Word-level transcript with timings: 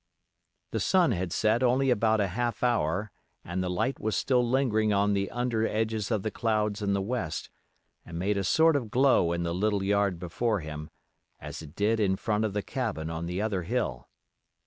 The 0.71 0.79
sun 0.79 1.11
had 1.11 1.31
set 1.31 1.61
only 1.61 1.91
about 1.91 2.19
a 2.19 2.29
half 2.29 2.63
hour 2.63 3.11
and 3.45 3.61
the 3.63 3.69
light 3.69 3.99
was 3.99 4.15
still 4.15 4.43
lingering 4.43 4.91
on 4.91 5.13
the 5.13 5.29
under 5.29 5.67
edges 5.67 6.09
of 6.09 6.23
the 6.23 6.31
clouds 6.31 6.81
in 6.81 6.93
the 6.93 7.01
west 7.03 7.51
and 8.03 8.17
made 8.17 8.35
a 8.35 8.43
sort 8.43 8.75
of 8.75 8.89
glow 8.89 9.31
in 9.31 9.43
the 9.43 9.53
little 9.53 9.83
yard 9.83 10.17
before 10.17 10.61
him, 10.61 10.89
as 11.39 11.61
it 11.61 11.75
did 11.75 11.99
in 11.99 12.15
front 12.15 12.45
of 12.45 12.53
the 12.53 12.63
cabin 12.63 13.11
on 13.11 13.27
the 13.27 13.43
other 13.43 13.61
hill. 13.61 14.07